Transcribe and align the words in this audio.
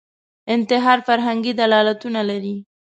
انتحار 0.53 0.99
فرهنګي 1.07 1.51
دلالتونه 1.59 2.21
لري 2.29 2.55